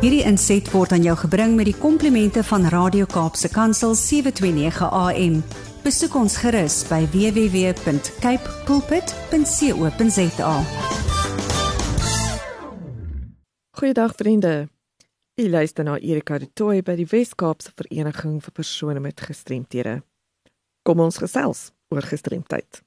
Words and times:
Hierdie 0.00 0.22
inset 0.24 0.64
word 0.72 0.94
aan 0.96 1.02
jou 1.04 1.12
gebring 1.26 1.58
met 1.58 1.66
die 1.68 1.76
komplimente 1.76 2.40
van 2.48 2.62
Radio 2.72 3.04
Kaapse 3.04 3.50
Kansel 3.52 3.92
729 3.92 4.88
AM. 4.96 5.34
Besoek 5.84 6.16
ons 6.16 6.38
gerus 6.40 6.78
by 6.88 7.02
www.cape 7.12 8.54
pulpit.co.za. 8.64 10.54
Goeiedag 13.76 14.16
vriende. 14.16 14.54
U 15.36 15.48
luister 15.52 15.84
na 15.84 16.00
Erika 16.00 16.40
de 16.40 16.48
Tooy 16.48 16.80
by 16.80 16.96
die 16.96 17.08
Wes-Kaapse 17.12 17.76
Vereniging 17.76 18.40
vir 18.40 18.56
persone 18.56 19.04
met 19.04 19.20
gestremthede. 19.20 20.00
Kom 20.80 21.04
ons 21.04 21.20
gesels 21.20 21.74
oor 21.92 22.08
gestremdheid. 22.08 22.80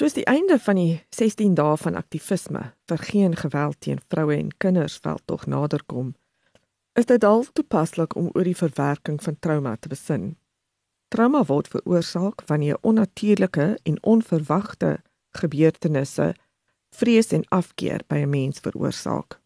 Soos 0.00 0.14
die 0.16 0.24
einde 0.24 0.56
van 0.58 0.78
die 0.80 1.02
16 1.12 1.54
dae 1.58 1.74
van 1.76 1.96
aktivisme 1.98 2.60
vir 2.88 3.02
geen 3.04 3.34
geweld 3.36 3.76
teen 3.84 3.98
vroue 4.08 4.32
en 4.32 4.48
kinders 4.56 4.94
wel 5.04 5.18
tog 5.28 5.42
naderkom, 5.44 6.14
is 6.96 7.04
dit 7.10 7.24
al 7.24 7.44
toepaslik 7.52 8.16
om 8.16 8.30
oor 8.32 8.48
die 8.48 8.56
verwerking 8.56 9.18
van 9.20 9.36
trauma 9.44 9.74
te 9.76 9.90
besin. 9.92 10.24
Trauma 11.12 11.42
word 11.44 11.68
veroorsaak 11.68 12.46
wanneer 12.48 12.78
onnatuurlike 12.80 13.66
en 13.82 13.98
onverwagte 14.14 14.94
gebeurtenisse 15.42 16.30
vrees 16.96 17.28
en 17.36 17.44
afkeer 17.60 18.00
by 18.08 18.22
'n 18.24 18.30
mens 18.30 18.64
veroorsaak. 18.64 19.36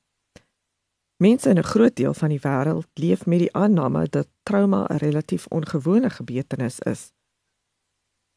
Mense 1.19 1.51
in 1.51 1.59
'n 1.59 1.71
groot 1.73 1.97
deel 1.97 2.15
van 2.15 2.29
die 2.29 2.45
wêreld 2.47 2.87
leef 2.95 3.27
met 3.27 3.39
die 3.39 3.55
aanname 3.55 4.07
dat 4.09 4.29
trauma 4.43 4.87
'n 4.87 5.03
relatief 5.03 5.47
ongewone 5.47 6.11
gebeurtenis 6.11 6.79
is 6.79 7.14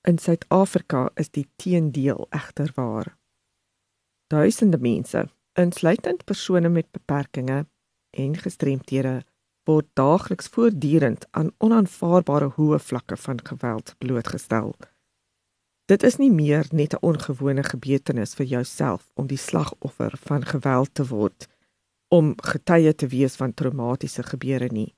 In 0.08 0.18
Suid-Afrika 0.18 1.10
is 1.20 1.28
die 1.36 1.50
teendeel 1.56 2.28
egter 2.30 2.72
waar. 2.76 3.10
Duisende 4.32 4.78
mense, 4.80 5.26
insluitend 5.60 6.24
persone 6.24 6.70
met 6.70 6.88
beperkings 6.92 7.68
en 8.16 8.38
gestremthede, 8.40 9.26
word 9.68 9.90
daagliks 10.00 10.48
voortdurend 10.48 11.28
aan 11.32 11.52
onaanvaarbare 11.58 12.48
hoë 12.56 12.80
vlakke 12.80 13.18
van 13.20 13.44
geweld 13.50 13.96
blootgestel. 13.98 14.72
Dit 15.92 16.08
is 16.08 16.16
nie 16.24 16.32
meer 16.32 16.68
net 16.72 16.96
'n 16.96 17.04
ongewone 17.04 17.64
gebeurtenis 17.64 18.36
vir 18.40 18.46
jouself 18.46 19.12
om 19.14 19.28
die 19.28 19.44
slagoffer 19.50 20.16
van 20.24 20.46
geweld 20.46 20.94
te 20.94 21.08
word 21.08 21.48
om 22.08 22.34
getuie 22.54 22.96
te 22.96 23.08
wees 23.08 23.36
van 23.36 23.54
traumatiese 23.54 24.24
gebeure 24.24 24.72
nie 24.72 24.97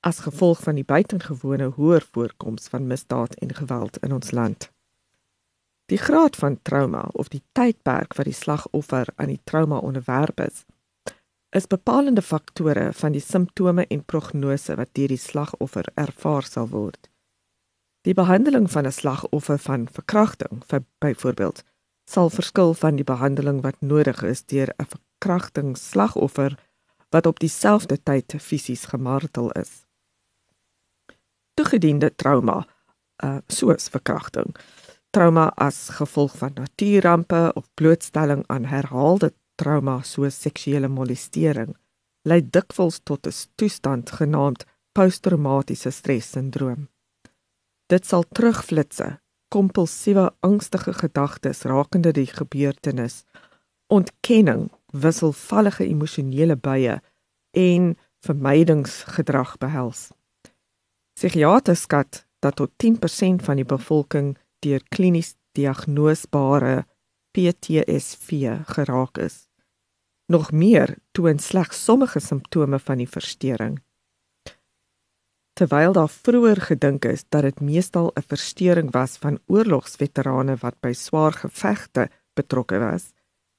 as 0.00 0.18
gevolg 0.24 0.62
van 0.64 0.74
die 0.74 0.84
buitengewone 0.84 1.72
hoër 1.76 2.04
voorkoms 2.12 2.68
van 2.68 2.86
misdaad 2.86 3.34
en 3.34 3.54
geweld 3.54 3.96
in 3.96 4.12
ons 4.12 4.30
land. 4.30 4.70
Die 5.92 5.98
graad 5.98 6.36
van 6.36 6.62
trauma 6.62 7.08
of 7.12 7.28
die 7.28 7.42
tydperk 7.52 8.14
wat 8.14 8.24
die 8.24 8.36
slagoffer 8.36 9.08
aan 9.16 9.32
die 9.32 9.40
trauma 9.44 9.76
onderwerp 9.76 10.40
is, 10.40 10.64
is 11.50 11.66
bepalende 11.66 12.22
faktore 12.22 12.92
van 12.92 13.12
die 13.12 13.20
simptome 13.20 13.86
en 13.86 14.04
prognose 14.04 14.76
wat 14.78 14.92
deur 14.94 15.10
die 15.12 15.20
slagoffer 15.20 15.90
ervaar 15.94 16.46
sal 16.46 16.70
word. 16.70 17.10
Die 18.06 18.14
behandeling 18.14 18.70
van 18.70 18.86
'n 18.86 18.92
slagoffer 18.92 19.58
van 19.58 19.88
verkrachting, 19.88 20.62
vir 20.66 20.84
byvoorbeeld, 20.98 21.64
sal 22.06 22.30
verskil 22.30 22.74
van 22.74 22.96
die 22.96 23.04
behandeling 23.04 23.60
wat 23.60 23.80
nodig 23.80 24.22
is 24.22 24.44
deur 24.44 24.72
'n 24.78 24.86
verkrachtingsslagoffer 24.94 26.58
wat 27.10 27.26
op 27.26 27.38
dieselfde 27.40 28.02
tyd 28.02 28.34
fisies 28.38 28.84
gemartel 28.84 29.50
is 29.50 29.89
toegediende 31.54 32.14
trauma 32.16 32.64
uh 33.24 33.38
soos 33.46 33.88
verkrachting. 33.88 34.56
Trauma 35.10 35.52
as 35.56 35.88
gevolg 35.98 36.36
van 36.38 36.52
natuurampe 36.54 37.50
of 37.54 37.68
blootstelling 37.74 38.44
aan 38.46 38.64
herhaalde 38.64 39.32
trauma 39.54 40.02
soos 40.02 40.40
seksuele 40.40 40.88
molestering 40.88 41.76
lei 42.22 42.40
dikwels 42.42 43.00
tot 43.02 43.26
'n 43.26 43.36
toestand 43.54 44.10
genaamd 44.10 44.64
posttraumatiese 44.92 45.90
stressindroom. 45.90 46.88
Dit 47.86 48.06
sal 48.06 48.24
terugflitse 48.32 49.20
kompulsiewe 49.48 50.30
angstige 50.40 50.92
gedagtes 50.92 51.62
rakende 51.62 52.12
die 52.12 52.26
gebeurtenis 52.26 53.24
ontkenning 53.86 54.70
wisselvallige 54.92 55.84
emosionele 55.84 56.56
buie 56.56 57.00
en 57.50 57.96
vermydingsgedrag 58.26 59.58
behels 59.58 60.10
Psigiaters 61.20 61.82
skat 61.84 62.22
dat 62.40 62.56
tot 62.56 62.70
10% 62.80 63.42
van 63.44 63.58
die 63.60 63.66
bevolking 63.68 64.38
deur 64.64 64.80
klinies 64.88 65.34
diagnoseerbare 65.52 66.86
PTSD 67.36 68.30
geraak 68.72 69.18
is. 69.20 69.34
Nog 70.32 70.48
meer 70.52 70.94
toon 71.12 71.38
slegs 71.38 71.84
sommige 71.84 72.22
simptome 72.24 72.78
van 72.78 73.02
die 73.02 73.08
verstoring. 73.08 73.74
Terwyl 75.52 75.92
daar 75.92 76.08
vroeër 76.08 76.62
gedink 76.70 77.04
is 77.04 77.26
dat 77.28 77.44
dit 77.44 77.60
meestal 77.60 78.08
'n 78.16 78.24
verstoring 78.32 78.88
was 78.96 79.18
van 79.20 79.38
oorlogsveterane 79.46 80.56
wat 80.64 80.80
by 80.80 80.92
swaar 80.92 81.32
gevegte 81.32 82.08
betrokke 82.32 82.78
was, 82.78 83.12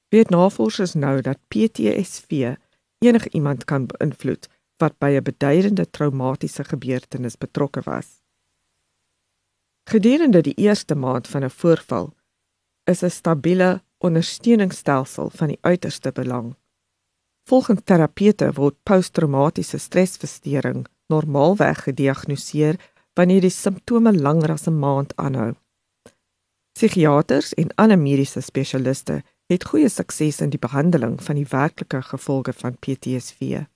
weet 0.08 0.30
navorsers 0.30 0.94
nou 0.94 1.20
dat 1.20 1.38
PTSD 1.48 2.58
enigiemand 2.98 3.64
kan 3.64 3.86
beïnvloed 3.86 4.48
wat 4.82 4.98
by 4.98 5.10
'n 5.16 5.22
beduidende 5.22 5.86
traumatiese 5.90 6.64
gebeurtenis 6.64 7.38
betrokke 7.38 7.82
was. 7.84 8.08
Gedurende 9.90 10.40
die 10.40 10.54
eerste 10.54 10.94
maand 10.94 11.28
van 11.28 11.44
'n 11.44 11.50
voorval 11.50 12.14
is 12.84 13.02
'n 13.02 13.10
stabiele 13.10 13.82
ondersteuningsstelsel 13.98 15.30
van 15.30 15.48
die 15.48 15.58
uiterste 15.60 16.12
belang. 16.12 16.56
Volgens 17.48 17.80
terapeute 17.84 18.52
word 18.52 18.76
posttraumatiese 18.82 19.78
stresversteuring 19.78 20.86
normaalweg 21.06 21.82
gediagnoseer 21.82 22.76
wanneer 23.14 23.40
die 23.40 23.50
simptome 23.50 24.12
langer 24.12 24.50
as 24.50 24.66
'n 24.66 24.78
maand 24.78 25.16
aanhou. 25.16 25.52
Psigiaters 26.72 27.54
en 27.54 27.74
ander 27.74 27.98
mediese 27.98 28.40
spesialiste 28.40 29.22
het 29.46 29.64
goeie 29.64 29.88
sukses 29.88 30.40
in 30.40 30.50
die 30.50 30.58
behandeling 30.58 31.22
van 31.22 31.34
die 31.34 31.46
werklike 31.50 32.02
gevolge 32.02 32.52
van 32.52 32.78
PTSD 32.78 33.71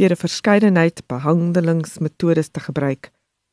deur 0.00 0.12
'n 0.16 0.16
verskeidenheid 0.26 1.06
behandelingsmetodes 1.06 2.48
te 2.48 2.60
gebruik, 2.60 3.10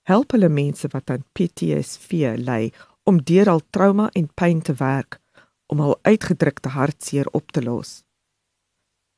help 0.07 0.31
hulle 0.31 0.49
mense 0.49 0.87
wat 0.87 1.09
aan 1.09 1.25
PTSD 1.35 2.11
ly 2.49 2.71
om 3.03 3.23
deur 3.23 3.49
al 3.49 3.61
trauma 3.69 4.09
en 4.11 4.29
pyn 4.33 4.61
te 4.61 4.73
werk 4.73 5.19
om 5.65 5.79
hul 5.79 5.97
uitgedrukte 6.01 6.69
hartseer 6.69 7.27
op 7.31 7.51
te 7.51 7.63
los. 7.63 8.03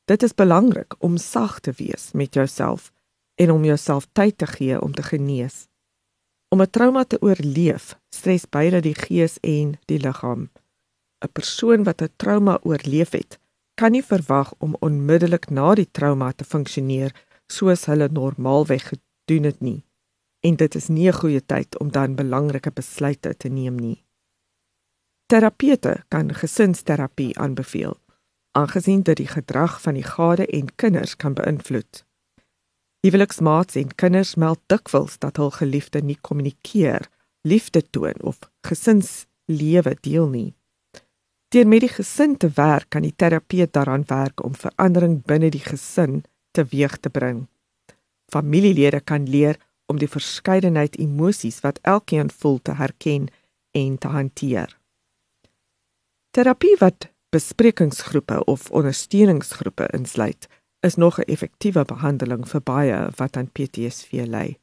Dit 0.04 0.22
is 0.22 0.34
belangrik 0.34 0.94
om 0.98 1.16
sag 1.16 1.60
te 1.60 1.72
wees 1.76 2.10
met 2.12 2.34
jouself 2.34 2.92
en 3.34 3.50
om 3.50 3.64
jouself 3.64 4.08
tyd 4.12 4.38
te 4.38 4.46
gee 4.46 4.80
om 4.80 4.92
te 4.94 5.02
genees. 5.02 5.68
Om 6.48 6.62
'n 6.62 6.70
trauma 6.70 7.04
te 7.04 7.22
oorleef, 7.22 7.94
stres 8.14 8.48
beide 8.48 8.80
die 8.80 8.94
gees 8.94 9.38
en 9.40 9.78
die 9.84 10.00
liggaam. 10.00 10.50
'n 11.24 11.32
Persoon 11.32 11.84
wat 11.84 12.02
'n 12.02 12.12
trauma 12.16 12.58
oorleef 12.62 13.10
het, 13.10 13.38
kan 13.80 13.94
nie 13.96 14.04
verwag 14.04 14.52
om 14.58 14.76
onmiddellik 14.84 15.46
na 15.48 15.70
die 15.78 15.88
trauma 15.88 16.32
te 16.36 16.44
funksioneer 16.44 17.14
soos 17.48 17.86
hulle 17.88 18.10
normaalweg 18.12 18.90
gedoen 18.90 19.48
het 19.48 19.62
nie. 19.64 19.80
En 20.44 20.56
dit 20.60 20.74
is 20.74 20.88
nie 20.88 21.08
'n 21.08 21.20
goeie 21.20 21.40
tyd 21.40 21.78
om 21.78 21.88
dan 21.90 22.14
belangrike 22.14 22.70
besluite 22.70 23.36
te 23.36 23.48
neem 23.48 23.76
nie. 23.76 24.04
Terapeute 25.26 26.04
kan 26.08 26.34
gesinsterapie 26.34 27.38
aanbeveel, 27.38 27.96
aangesien 28.52 29.02
dit 29.02 29.16
die 29.16 29.32
gedrag 29.36 29.80
van 29.80 29.94
die 29.94 30.08
gade 30.14 30.46
en 30.46 30.74
kinders 30.74 31.16
kan 31.16 31.34
beïnvloed. 31.34 32.04
Huweliksmaats 33.00 33.74
en 33.74 33.94
kinders 33.94 34.34
meld 34.34 34.60
dikwels 34.66 35.18
dat 35.18 35.36
hul 35.36 35.50
geliefde 35.50 36.02
nie 36.02 36.18
kommunikeer, 36.20 37.08
liefde 37.42 37.82
toon 37.90 38.20
of 38.20 38.38
gesinslewe 38.60 39.96
deel 40.00 40.28
nie. 40.28 40.59
Deur 41.50 41.66
met 41.66 41.82
die 41.82 41.90
gesin 41.90 42.36
te 42.38 42.46
werk, 42.54 42.92
kan 42.94 43.02
die 43.02 43.14
terapeut 43.16 43.72
daaraan 43.74 44.04
werk 44.06 44.42
om 44.46 44.54
verandering 44.54 45.16
binne 45.26 45.48
die 45.50 45.62
gesin 45.64 46.22
teweeg 46.54 46.94
te 47.02 47.10
bring. 47.10 47.48
Familielede 48.30 49.00
kan 49.00 49.26
leer 49.26 49.58
om 49.90 49.98
die 49.98 50.08
verskeidenheid 50.08 50.94
emosies 51.02 51.58
wat 51.64 51.80
elkeen 51.82 52.30
voel 52.30 52.60
te 52.62 52.76
herken 52.78 53.26
en 53.74 53.98
te 53.98 54.08
hanteer. 54.14 54.78
Terapie 56.30 56.76
wat 56.78 57.10
besprekingsgroepe 57.34 58.44
of 58.44 58.70
ondersteuningsgroepe 58.70 59.88
insluit, 59.98 60.46
is 60.86 60.94
nog 60.94 61.18
'n 61.18 61.26
effektiewe 61.26 61.84
behandeling 61.84 62.48
vir 62.48 62.62
baie 62.62 63.10
wat 63.16 63.36
aan 63.36 63.50
PTSD 63.50 64.12
ly. 64.12 64.58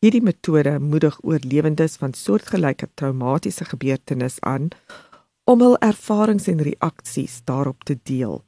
Hierdie 0.00 0.22
metode 0.22 0.78
moedig 0.78 1.18
oorlewendes 1.22 1.96
van 1.96 2.14
soortgelyke 2.14 2.88
traumatiese 2.94 3.64
gebeurtenisse 3.64 4.40
aan 4.40 4.68
om 5.44 5.60
hul 5.60 5.76
ervarings 5.84 6.46
en 6.48 6.62
reaksies 6.62 7.40
daarop 7.44 7.84
te 7.84 7.98
deel. 8.02 8.42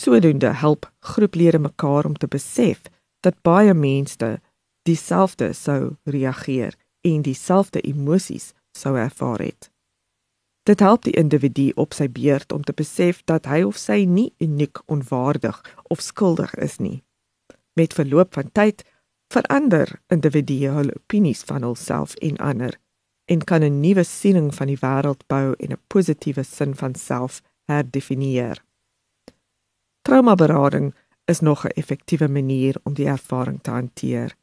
Sodoende 0.00 0.50
help 0.52 0.92
groeplede 0.98 1.58
mekaar 1.58 2.04
om 2.04 2.16
te 2.16 2.26
besef 2.26 2.82
dat 3.20 3.42
baie 3.42 3.74
mense 3.74 4.40
dieselfde 4.82 5.52
sou 5.52 5.94
reageer 6.02 6.74
en 7.00 7.22
dieselfde 7.22 7.80
emosies 7.80 8.52
sou 8.78 8.98
ervaar 8.98 9.40
het. 9.40 9.70
Dit 10.64 10.80
help 10.80 11.04
die 11.04 11.16
individu 11.20 11.70
op 11.76 11.92
sy 11.92 12.08
beurt 12.08 12.52
om 12.52 12.62
te 12.64 12.72
besef 12.72 13.20
dat 13.28 13.46
hy 13.46 13.62
of 13.68 13.76
sy 13.76 14.04
nie 14.08 14.32
uniek 14.40 14.80
onwaardig 14.86 15.60
of 15.92 16.00
skuldig 16.00 16.54
is 16.54 16.78
nie. 16.80 17.02
Met 17.76 17.94
verloop 17.94 18.34
van 18.34 18.50
tyd 18.52 18.84
verander 19.32 20.00
individue 20.08 20.72
hul 20.72 20.90
opinies 20.96 21.44
van 21.44 21.62
hulself 21.62 22.14
en 22.14 22.40
ander 22.40 22.78
en 23.24 23.44
kan 23.44 23.62
'n 23.62 23.80
nuwe 23.80 24.04
siening 24.04 24.54
van 24.54 24.66
die 24.66 24.78
wêreld 24.80 25.26
bou 25.26 25.54
en 25.58 25.72
'n 25.72 25.82
positiewe 25.86 26.42
sin 26.42 26.74
van 26.74 26.94
self 26.94 27.42
herdefinieer. 27.66 28.64
Traumaberading 30.02 30.94
is 31.24 31.40
nog 31.40 31.64
'n 31.64 31.76
effektiewe 31.80 32.28
manier 32.28 32.76
om 32.82 32.94
die 32.94 33.08
ervaring 33.08 33.62
te 33.62 33.70
hanteer. 33.70 34.36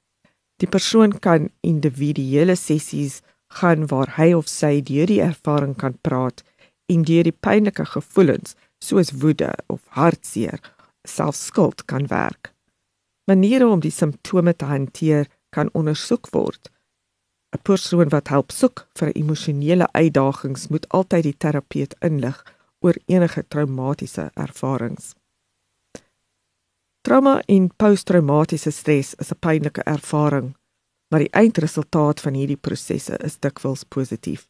Die 0.55 0.69
persoon 0.69 1.19
kan 1.19 1.49
individuele 1.59 2.55
sessies 2.55 3.21
gaan 3.47 3.87
waar 3.87 4.13
hy 4.15 4.33
of 4.33 4.47
sy 4.47 4.81
deur 4.81 5.05
die 5.05 5.21
ervaring 5.21 5.75
kan 5.75 5.97
praat 6.01 6.43
en 6.85 7.03
deur 7.03 7.23
die 7.23 7.37
pynlike 7.39 7.85
gevoelens 7.85 8.55
soos 8.79 9.11
woede 9.11 9.53
of 9.67 9.81
hartseer, 9.87 10.59
selfskuld 11.07 11.85
kan 11.85 12.07
werk. 12.07 12.53
Maniere 13.29 13.67
om 13.67 13.79
die 13.79 13.91
simptome 13.91 14.55
te 14.55 14.65
hanteer 14.65 15.27
kan 15.49 15.69
ondersoek 15.73 16.29
word. 16.29 16.71
'n 17.55 17.61
Persoon 17.61 18.09
wat 18.09 18.27
help 18.27 18.51
soek 18.51 18.87
vir 18.99 19.11
emosionele 19.15 19.87
uitdagings 19.91 20.67
moet 20.67 20.89
altyd 20.89 21.23
die 21.23 21.37
terapeut 21.37 21.95
inlig 21.99 22.45
oor 22.79 22.95
enige 23.05 23.47
traumatiese 23.47 24.31
ervarings. 24.33 25.13
Trauma 27.01 27.41
en 27.47 27.69
posttraumatiese 27.75 28.71
stres 28.71 29.13
is 29.13 29.31
'n 29.31 29.39
pynlike 29.39 29.83
ervaring 29.83 30.55
maar 31.11 31.19
die 31.19 31.33
eindresultaat 31.35 32.23
van 32.23 32.37
hierdie 32.39 32.59
prosesse 32.59 33.17
is 33.19 33.35
dikwels 33.43 33.83
positief. 33.83 34.47